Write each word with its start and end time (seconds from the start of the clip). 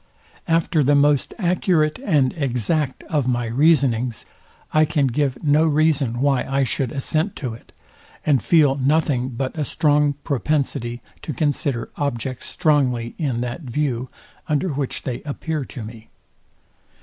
After 0.47 0.83
the 0.83 0.95
most 0.95 1.31
accurate 1.37 1.99
and 2.03 2.33
exact 2.35 3.03
of 3.03 3.27
my 3.27 3.45
reasonings, 3.45 4.25
I 4.73 4.83
can 4.83 5.05
give 5.05 5.37
no 5.43 5.67
reason 5.67 6.21
why 6.21 6.41
I 6.43 6.63
should 6.63 6.91
assent 6.91 7.35
to 7.35 7.53
it; 7.53 7.71
and 8.25 8.41
feel 8.41 8.73
nothing 8.77 9.29
but 9.29 9.55
a 9.55 9.63
strong 9.63 10.13
propensity 10.23 11.03
to 11.21 11.33
consider 11.33 11.91
objects 11.97 12.47
strongly 12.47 13.13
in 13.19 13.41
that 13.41 13.61
view, 13.61 14.09
under 14.49 14.69
which 14.69 15.03
they 15.03 15.21
appear 15.21 15.65
to 15.65 15.83
me. 15.83 16.09